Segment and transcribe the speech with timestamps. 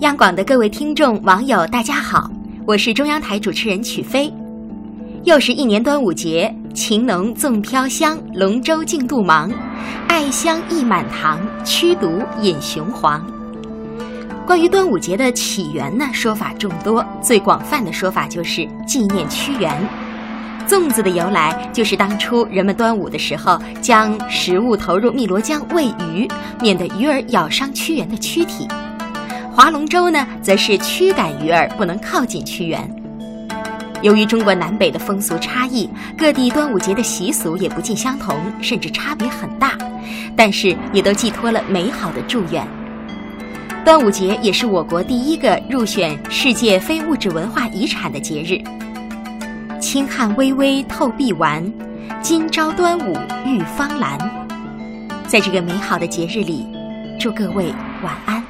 [0.00, 2.30] 央广的各位听众、网友，大家好，
[2.66, 4.32] 我是中央台主持人曲飞。
[5.24, 9.52] 又是一年端午节，情浓粽飘香，龙舟竞渡忙，
[10.08, 13.22] 爱香溢满堂，驱毒饮雄黄。
[14.46, 19.86] 关于端午节的起源呢，说法众多，最广泛的说法就是纪念屈原。
[20.66, 26.26] 粽子的由来就是当初人们端午的时候，将食物投入汨罗江喂鱼，
[26.58, 28.66] 免得鱼儿咬伤屈原的躯体。
[29.60, 32.80] 划龙舟呢，则是驱赶鱼儿不能靠近屈原。
[34.00, 35.86] 由于中国南北的风俗差异，
[36.16, 39.76] 各地端午节的习俗也不尽相同，甚至差别很大，
[40.34, 42.66] 但是也都寄托了美好的祝愿。
[43.84, 48.58] 端午节也是我国第一个入选世界非物质文化遗产的节日。
[49.78, 51.70] 清汉微微透碧丸，
[52.22, 53.14] 今朝端午
[53.44, 54.18] 浴芳兰。
[55.26, 56.66] 在这个美好的节日里，
[57.20, 57.66] 祝各位
[58.02, 58.42] 晚安。